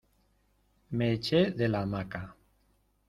[0.95, 2.23] me eché de la hamaca.